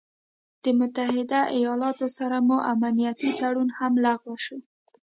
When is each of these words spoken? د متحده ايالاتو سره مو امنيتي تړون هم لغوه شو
د 0.63 0.65
متحده 0.79 1.41
ايالاتو 1.57 2.07
سره 2.17 2.37
مو 2.47 2.57
امنيتي 2.73 3.29
تړون 3.41 3.69
هم 3.77 3.93
لغوه 4.05 4.37
شو 4.45 4.57